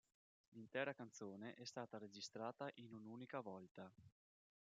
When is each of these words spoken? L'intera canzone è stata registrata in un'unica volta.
L'intera 0.53 0.95
canzone 0.95 1.53
è 1.53 1.63
stata 1.63 1.99
registrata 1.99 2.67
in 2.77 2.91
un'unica 2.91 3.39
volta. 3.39 3.93